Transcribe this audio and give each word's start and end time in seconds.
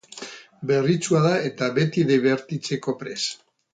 Berritsua 0.69 1.33
eta 1.49 1.67
beti 1.75 2.07
dibertitzeko 2.13 2.97
prest. 3.03 3.45